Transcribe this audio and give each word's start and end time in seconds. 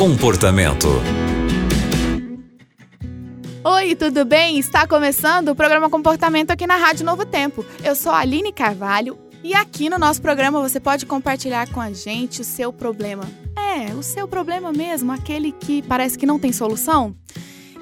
Comportamento. 0.00 0.88
Oi, 3.62 3.94
tudo 3.94 4.24
bem? 4.24 4.58
Está 4.58 4.86
começando 4.86 5.50
o 5.50 5.54
programa 5.54 5.90
Comportamento 5.90 6.50
aqui 6.50 6.66
na 6.66 6.76
Rádio 6.76 7.04
Novo 7.04 7.26
Tempo. 7.26 7.66
Eu 7.84 7.94
sou 7.94 8.10
a 8.10 8.20
Aline 8.20 8.50
Carvalho 8.50 9.18
e 9.44 9.52
aqui 9.52 9.90
no 9.90 9.98
nosso 9.98 10.22
programa 10.22 10.58
você 10.62 10.80
pode 10.80 11.04
compartilhar 11.04 11.68
com 11.68 11.82
a 11.82 11.92
gente 11.92 12.40
o 12.40 12.44
seu 12.44 12.72
problema. 12.72 13.24
É, 13.54 13.92
o 13.92 14.02
seu 14.02 14.26
problema 14.26 14.72
mesmo, 14.72 15.12
aquele 15.12 15.52
que 15.52 15.82
parece 15.82 16.16
que 16.16 16.24
não 16.24 16.38
tem 16.38 16.50
solução. 16.50 17.14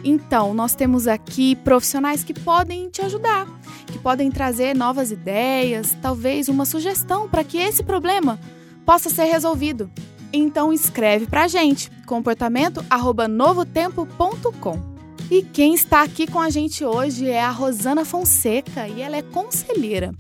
Então, 0.03 0.53
nós 0.53 0.75
temos 0.75 1.07
aqui 1.07 1.55
profissionais 1.55 2.25
que 2.25 2.35
podem 2.35 2.91
te 2.91 3.01
ajudar, 3.01 3.47
que 3.87 3.99
podem 4.01 4.29
trazer 4.29 4.75
novas 4.75 5.13
ideias, 5.13 5.97
talvez 6.03 6.49
uma 6.49 6.65
sugestão 6.65 7.29
para 7.29 7.45
que 7.45 7.59
esse 7.59 7.85
problema 7.85 8.41
possa 8.85 9.09
ser 9.09 9.27
resolvido. 9.27 9.89
Então 10.33 10.73
escreve 10.73 11.27
pra 11.27 11.49
gente, 11.49 11.91
comportamento@novotempo.com. 12.07 14.97
E 15.31 15.43
quem 15.43 15.75
está 15.75 16.03
aqui 16.03 16.27
com 16.27 16.41
a 16.41 16.49
gente 16.49 16.83
hoje 16.85 17.29
é 17.29 17.43
a 17.43 17.51
Rosana 17.51 18.03
Fonseca 18.05 18.89
e 18.89 19.03
ela 19.03 19.17
é 19.17 19.23
conselheira. 19.23 20.15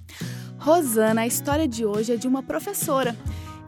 Rosana, 0.58 1.22
a 1.22 1.26
história 1.26 1.66
de 1.66 1.86
hoje 1.86 2.12
é 2.12 2.16
de 2.16 2.28
uma 2.28 2.42
professora 2.42 3.16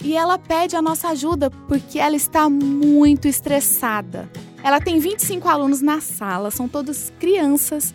e 0.04 0.16
ela 0.16 0.38
pede 0.38 0.76
a 0.76 0.82
nossa 0.82 1.08
ajuda 1.08 1.50
porque 1.68 1.98
ela 1.98 2.16
está 2.16 2.50
muito 2.50 3.26
estressada. 3.26 4.30
Ela 4.62 4.80
tem 4.80 4.98
25 4.98 5.48
alunos 5.48 5.80
na 5.80 6.00
sala, 6.00 6.50
são 6.50 6.68
todos 6.68 7.10
crianças 7.18 7.94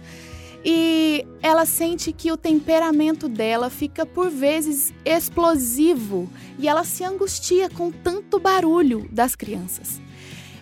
e 0.68 1.28
ela 1.44 1.64
sente 1.64 2.12
que 2.12 2.32
o 2.32 2.38
temperamento 2.38 3.30
dela 3.30 3.70
fica 3.70 4.04
por 4.04 4.32
vezes 4.32 4.92
explosivo 5.06 6.28
e 6.58 6.68
ela 6.68 6.84
se 6.84 7.04
angustia 7.04 7.70
com 7.70 7.92
tanto 7.92 8.40
barulho 8.40 9.08
das 9.12 9.36
crianças. 9.36 10.02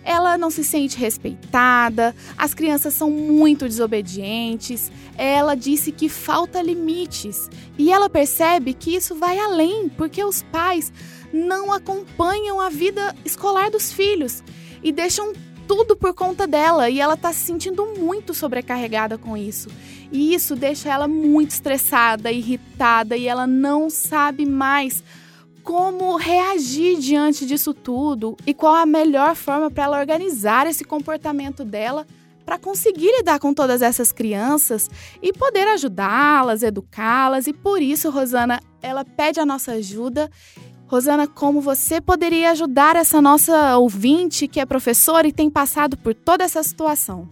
Ela 0.04 0.38
não 0.38 0.52
se 0.52 0.62
sente 0.62 0.98
respeitada, 0.98 2.14
as 2.38 2.54
crianças 2.54 2.94
são 2.94 3.10
muito 3.10 3.66
desobedientes, 3.66 4.92
ela 5.18 5.56
disse 5.56 5.94
que 5.94 6.10
falta 6.10 6.62
limites 6.62 7.50
e 7.78 7.90
ela 7.90 8.10
percebe 8.10 8.74
que 8.74 8.94
isso 8.94 9.16
vai 9.16 9.40
além 9.40 9.88
porque 9.88 10.22
os 10.22 10.44
pais 10.44 10.92
não 11.32 11.72
acompanham 11.72 12.60
a 12.60 12.70
vida 12.70 13.16
escolar 13.24 13.72
dos 13.72 13.94
filhos 13.94 14.44
e 14.84 14.92
deixam 14.92 15.32
tudo 15.68 15.96
por 15.96 16.14
conta 16.14 16.46
dela 16.46 16.90
e 16.90 17.00
ela 17.00 17.14
está 17.14 17.32
se 17.32 17.46
sentindo 17.46 17.86
muito 17.98 18.34
sobrecarregada 18.34 19.18
com 19.18 19.36
isso. 19.38 19.70
E 20.14 20.34
isso 20.34 20.56
deixa 20.56 20.90
ela 20.90 21.08
muito 21.08 21.50
estressada, 21.50 22.32
irritada 22.32 23.18
e 23.18 23.28
ela 23.28 23.46
não 23.46 23.90
sabe 23.90 24.46
mais 24.46 25.04
como 25.64 26.16
reagir 26.16 27.00
diante 27.00 27.46
disso 27.46 27.74
tudo 27.74 28.38
e 28.46 28.54
qual 28.54 28.76
a 28.76 28.86
melhor 28.86 29.36
forma 29.36 29.72
para 29.72 29.86
ela 29.86 30.00
organizar 30.00 30.68
esse 30.68 30.86
comportamento 30.86 31.66
dela 31.66 32.06
para 32.46 32.60
conseguir 32.60 33.10
lidar 33.18 33.40
com 33.40 33.54
todas 33.54 33.82
essas 33.82 34.12
crianças 34.12 34.90
e 35.22 35.34
poder 35.34 35.68
ajudá-las, 35.70 36.62
educá-las. 36.62 37.48
E 37.48 37.54
por 37.54 37.82
isso, 37.82 38.10
Rosana, 38.12 38.62
ela 38.82 39.04
pede 39.04 39.40
a 39.40 39.46
nossa 39.46 39.72
ajuda 39.72 40.30
Rosana, 40.94 41.26
como 41.26 41.60
você 41.60 42.00
poderia 42.00 42.52
ajudar 42.52 42.96
essa 42.96 43.20
nossa 43.20 43.78
ouvinte 43.78 44.48
que 44.48 44.60
é 44.60 44.66
professora 44.66 45.28
e 45.28 45.32
tem 45.32 45.50
passado 45.50 45.98
por 45.98 46.14
toda 46.14 46.44
essa 46.44 46.62
situação? 46.62 47.30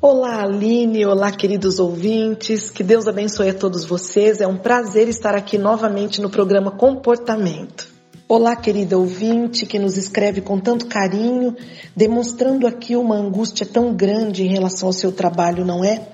Olá, 0.00 0.44
Aline. 0.44 1.04
Olá, 1.04 1.32
queridos 1.32 1.80
ouvintes. 1.80 2.70
Que 2.70 2.84
Deus 2.84 3.08
abençoe 3.08 3.48
a 3.48 3.54
todos 3.54 3.84
vocês. 3.84 4.40
É 4.40 4.46
um 4.46 4.56
prazer 4.56 5.08
estar 5.08 5.34
aqui 5.34 5.58
novamente 5.58 6.20
no 6.20 6.30
programa 6.30 6.70
Comportamento. 6.70 7.88
Olá, 8.28 8.54
querida 8.54 8.96
ouvinte 8.96 9.66
que 9.66 9.76
nos 9.76 9.96
escreve 9.96 10.40
com 10.40 10.60
tanto 10.60 10.86
carinho, 10.86 11.56
demonstrando 11.96 12.64
aqui 12.64 12.94
uma 12.94 13.16
angústia 13.16 13.66
tão 13.66 13.92
grande 13.92 14.44
em 14.44 14.48
relação 14.48 14.88
ao 14.88 14.92
seu 14.92 15.10
trabalho, 15.10 15.64
não 15.64 15.84
é? 15.84 16.06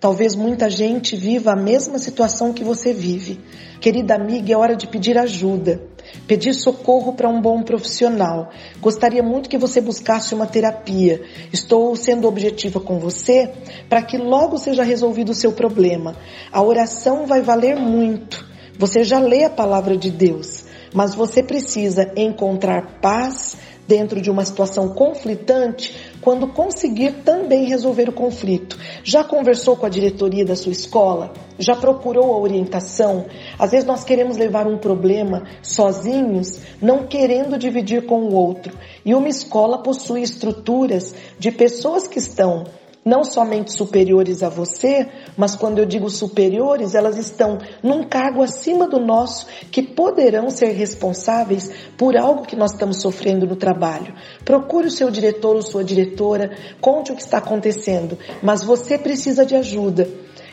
Talvez 0.00 0.34
muita 0.34 0.70
gente 0.70 1.14
viva 1.14 1.52
a 1.52 1.56
mesma 1.56 1.98
situação 1.98 2.54
que 2.54 2.64
você 2.64 2.90
vive. 2.90 3.38
Querida 3.82 4.14
amiga, 4.14 4.50
é 4.50 4.56
hora 4.56 4.74
de 4.74 4.86
pedir 4.86 5.18
ajuda, 5.18 5.82
pedir 6.26 6.54
socorro 6.54 7.12
para 7.12 7.28
um 7.28 7.40
bom 7.40 7.62
profissional. 7.62 8.50
Gostaria 8.80 9.22
muito 9.22 9.48
que 9.48 9.58
você 9.58 9.80
buscasse 9.80 10.34
uma 10.34 10.46
terapia. 10.46 11.22
Estou 11.52 11.94
sendo 11.96 12.28
objetiva 12.28 12.80
com 12.80 12.98
você 12.98 13.52
para 13.88 14.02
que 14.02 14.16
logo 14.16 14.58
seja 14.58 14.82
resolvido 14.82 15.30
o 15.30 15.34
seu 15.34 15.52
problema. 15.52 16.16
A 16.52 16.62
oração 16.62 17.26
vai 17.26 17.42
valer 17.42 17.76
muito. 17.76 18.48
Você 18.78 19.04
já 19.04 19.18
lê 19.18 19.44
a 19.44 19.50
palavra 19.50 19.96
de 19.96 20.10
Deus, 20.10 20.64
mas 20.94 21.14
você 21.14 21.42
precisa 21.42 22.12
encontrar 22.16 23.00
paz 23.00 23.56
dentro 23.86 24.20
de 24.20 24.30
uma 24.30 24.44
situação 24.44 24.90
conflitante 24.90 26.09
quando 26.20 26.48
conseguir 26.48 27.22
também 27.24 27.64
resolver 27.64 28.08
o 28.08 28.12
conflito. 28.12 28.78
Já 29.02 29.24
conversou 29.24 29.76
com 29.76 29.86
a 29.86 29.88
diretoria 29.88 30.44
da 30.44 30.54
sua 30.54 30.72
escola? 30.72 31.32
Já 31.58 31.74
procurou 31.74 32.32
a 32.32 32.38
orientação? 32.38 33.26
Às 33.58 33.70
vezes 33.70 33.86
nós 33.86 34.04
queremos 34.04 34.36
levar 34.36 34.66
um 34.66 34.78
problema 34.78 35.44
sozinhos, 35.62 36.60
não 36.80 37.06
querendo 37.06 37.58
dividir 37.58 38.06
com 38.06 38.20
o 38.22 38.34
outro. 38.34 38.76
E 39.04 39.14
uma 39.14 39.28
escola 39.28 39.82
possui 39.82 40.22
estruturas 40.22 41.14
de 41.38 41.50
pessoas 41.50 42.06
que 42.06 42.18
estão 42.18 42.64
não 43.04 43.24
somente 43.24 43.72
superiores 43.72 44.42
a 44.42 44.48
você, 44.48 45.08
mas 45.36 45.56
quando 45.56 45.78
eu 45.78 45.86
digo 45.86 46.10
superiores, 46.10 46.94
elas 46.94 47.16
estão 47.16 47.58
num 47.82 48.04
cargo 48.04 48.42
acima 48.42 48.86
do 48.86 48.98
nosso 48.98 49.46
que 49.70 49.82
poderão 49.82 50.50
ser 50.50 50.72
responsáveis 50.72 51.70
por 51.96 52.16
algo 52.16 52.46
que 52.46 52.56
nós 52.56 52.72
estamos 52.72 53.00
sofrendo 53.00 53.46
no 53.46 53.56
trabalho. 53.56 54.14
Procure 54.44 54.88
o 54.88 54.90
seu 54.90 55.10
diretor 55.10 55.56
ou 55.56 55.62
sua 55.62 55.82
diretora, 55.82 56.50
conte 56.80 57.12
o 57.12 57.16
que 57.16 57.22
está 57.22 57.38
acontecendo, 57.38 58.18
mas 58.42 58.62
você 58.62 58.98
precisa 58.98 59.46
de 59.46 59.56
ajuda 59.56 60.08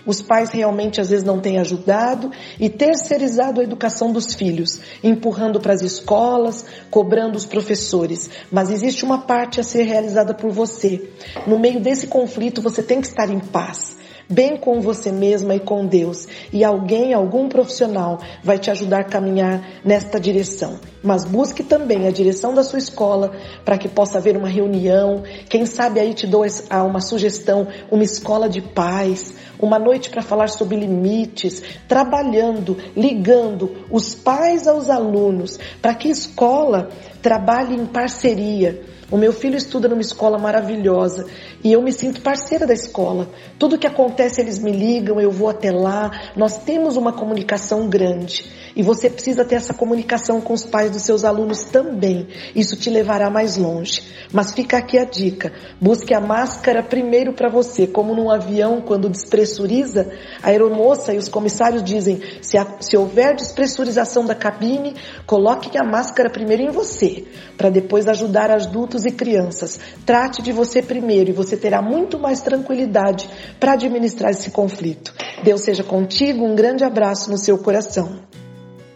os 0.07 0.21
pais 0.21 0.49
realmente 0.49 1.01
às 1.01 1.09
vezes 1.09 1.25
não 1.25 1.39
têm 1.39 1.59
ajudado 1.59 2.31
e 2.59 2.69
terceirizado 2.69 3.59
a 3.59 3.63
educação 3.63 4.11
dos 4.11 4.33
filhos, 4.33 4.79
empurrando 5.03 5.59
para 5.59 5.73
as 5.73 5.81
escolas, 5.81 6.65
cobrando 6.89 7.35
os 7.35 7.45
professores. 7.45 8.29
Mas 8.49 8.71
existe 8.71 9.03
uma 9.03 9.19
parte 9.19 9.59
a 9.59 9.63
ser 9.63 9.83
realizada 9.83 10.33
por 10.33 10.51
você. 10.51 11.09
No 11.45 11.59
meio 11.59 11.81
desse 11.81 12.07
conflito, 12.07 12.61
você 12.61 12.81
tem 12.81 13.01
que 13.01 13.07
estar 13.07 13.29
em 13.29 13.39
paz 13.39 13.96
bem 14.29 14.57
com 14.57 14.81
você 14.81 15.11
mesma 15.11 15.55
e 15.55 15.59
com 15.59 15.85
Deus. 15.85 16.27
E 16.51 16.63
alguém, 16.63 17.13
algum 17.13 17.47
profissional, 17.47 18.19
vai 18.43 18.57
te 18.57 18.69
ajudar 18.69 19.01
a 19.01 19.03
caminhar 19.03 19.81
nesta 19.83 20.19
direção. 20.19 20.79
Mas 21.03 21.23
busque 21.23 21.63
também 21.63 22.07
a 22.07 22.11
direção 22.11 22.53
da 22.53 22.63
sua 22.63 22.79
escola 22.79 23.31
para 23.63 23.77
que 23.77 23.87
possa 23.87 24.17
haver 24.17 24.35
uma 24.35 24.49
reunião. 24.49 25.23
Quem 25.49 25.65
sabe 25.65 25.99
aí 25.99 26.13
te 26.13 26.27
dou 26.27 26.45
uma 26.85 26.99
sugestão, 26.99 27.67
uma 27.89 28.03
escola 28.03 28.49
de 28.49 28.61
paz, 28.61 29.33
uma 29.59 29.79
noite 29.79 30.09
para 30.09 30.21
falar 30.21 30.49
sobre 30.49 30.75
limites, 30.75 31.61
trabalhando, 31.87 32.77
ligando 32.95 33.85
os 33.89 34.13
pais 34.13 34.67
aos 34.67 34.89
alunos, 34.89 35.57
para 35.81 35.95
que 35.95 36.07
a 36.09 36.11
escola 36.11 36.89
trabalhe 37.21 37.75
em 37.75 37.85
parceria 37.85 38.96
o 39.09 39.17
meu 39.17 39.31
filho 39.31 39.55
estuda 39.55 39.87
numa 39.87 40.01
escola 40.01 40.37
maravilhosa 40.37 41.27
e 41.63 41.71
eu 41.71 41.81
me 41.81 41.93
sinto 41.93 42.21
parceira 42.21 42.67
da 42.67 42.73
escola. 42.73 43.29
Tudo 43.57 43.77
que 43.77 43.87
acontece 43.87 44.41
eles 44.41 44.59
me 44.59 44.71
ligam, 44.71 45.19
eu 45.21 45.31
vou 45.31 45.47
até 45.47 45.71
lá. 45.71 46.11
Nós 46.35 46.57
temos 46.57 46.97
uma 46.97 47.13
comunicação 47.13 47.87
grande 47.87 48.45
e 48.75 48.83
você 48.83 49.09
precisa 49.09 49.43
ter 49.43 49.55
essa 49.55 49.73
comunicação 49.73 50.39
com 50.39 50.53
os 50.53 50.65
pais 50.65 50.91
dos 50.91 51.01
seus 51.01 51.23
alunos 51.23 51.63
também. 51.63 52.27
Isso 52.53 52.75
te 52.75 52.89
levará 52.89 53.29
mais 53.29 53.57
longe. 53.57 54.03
Mas 54.31 54.53
fica 54.53 54.77
aqui 54.77 54.97
a 54.97 55.05
dica: 55.05 55.51
busque 55.81 56.13
a 56.13 56.19
máscara 56.19 56.83
primeiro 56.83 57.33
para 57.33 57.49
você, 57.49 57.87
como 57.87 58.13
num 58.13 58.29
avião 58.29 58.81
quando 58.81 59.09
despressuriza, 59.09 60.11
a 60.43 60.49
aeromoça 60.49 61.13
e 61.13 61.17
os 61.17 61.27
comissários 61.27 61.83
dizem: 61.83 62.21
se, 62.41 62.57
a, 62.57 62.67
se 62.79 62.95
houver 62.95 63.35
despressurização 63.35 64.25
da 64.25 64.35
cabine, 64.35 64.95
coloque 65.25 65.75
a 65.77 65.83
máscara 65.83 66.29
primeiro 66.29 66.63
em 66.63 66.69
você, 66.69 67.25
para 67.57 67.69
depois 67.69 68.07
ajudar 68.07 68.51
adultos 68.51 68.96
adultos 68.97 69.05
e 69.05 69.11
crianças. 69.11 69.79
Trate 70.05 70.41
de 70.41 70.51
você 70.51 70.81
primeiro 70.81 71.29
e 71.29 71.33
você 71.33 71.55
terá 71.55 71.81
muito 71.81 72.17
mais 72.19 72.41
tranquilidade 72.41 73.29
para 73.59 73.73
administrar 73.73 74.31
esse 74.31 74.49
conflito. 74.51 75.13
Deus 75.43 75.61
seja 75.61 75.83
contigo, 75.83 76.45
um 76.45 76.55
grande 76.55 76.83
abraço 76.83 77.29
no 77.29 77.37
seu 77.37 77.57
coração. 77.57 78.19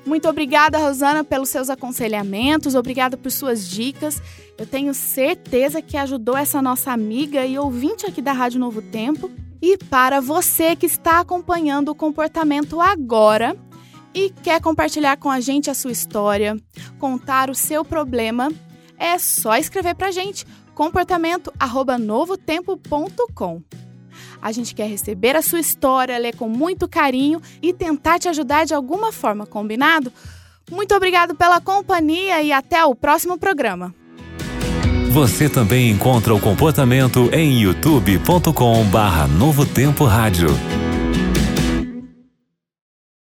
Muito 0.04 0.28
obrigada, 0.28 0.80
Rosana, 0.80 1.24
pelos 1.24 1.50
seus 1.50 1.70
aconselhamentos, 1.70 2.74
obrigada 2.74 3.16
por 3.16 3.32
suas 3.32 3.68
dicas. 3.68 4.22
Eu 4.58 4.66
tenho 4.66 4.94
certeza 4.94 5.82
que 5.82 5.96
ajudou 5.96 6.36
essa 6.36 6.62
nossa 6.62 6.92
amiga 6.92 7.46
e 7.46 7.58
ouvinte 7.58 8.08
aqui 8.08 8.22
da 8.22 8.34
Rádio 8.34 8.60
Novo 8.60 8.82
Tempo. 8.82 9.30
E 9.62 9.78
para 9.78 10.20
você 10.20 10.76
que 10.76 10.88
está 10.88 11.20
acompanhando 11.20 11.90
o 11.90 11.96
comportamento 11.96 12.82
agora 12.82 13.56
e 14.14 14.32
quer 14.32 14.60
compartilhar 14.60 15.18
com 15.18 15.30
a 15.30 15.40
gente 15.40 15.70
a 15.70 15.74
sua 15.76 15.92
história, 15.92 16.58
contar 17.00 17.52
o 17.52 17.56
seu 17.56 17.86
problema, 17.86 18.52
é 19.02 19.18
só 19.18 19.58
escrever 19.58 19.96
pra 19.96 20.12
gente 20.12 20.46
comportamento@novotempo.com. 20.76 23.62
A 24.40 24.52
gente 24.52 24.76
quer 24.76 24.88
receber 24.88 25.36
a 25.36 25.42
sua 25.42 25.60
história, 25.60 26.16
ler 26.18 26.36
com 26.36 26.48
muito 26.48 26.88
carinho 26.88 27.42
e 27.62 27.74
tentar 27.74 28.20
te 28.20 28.30
ajudar 28.30 28.66
de 28.66 28.74
alguma 28.74 29.12
forma, 29.12 29.46
combinado? 29.46 30.10
Muito 30.70 30.96
obrigado 30.96 31.36
pela 31.36 31.60
companhia 31.60 32.42
e 32.42 32.50
até 32.52 32.86
o 32.86 32.96
próximo 32.96 33.38
programa. 33.38 33.94
Você 35.12 35.50
também 35.50 35.92
encontra 35.92 36.34
o 36.34 36.40
comportamento 36.40 37.30
em 37.34 37.60
youtube.com 37.60 38.86
barra 38.86 39.28
Novo 39.28 39.66
Tempo 39.66 40.06
Rádio. 40.06 40.48